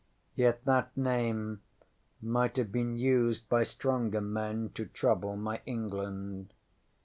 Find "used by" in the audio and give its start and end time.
2.97-3.61